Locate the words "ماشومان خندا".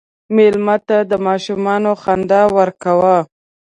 1.27-2.41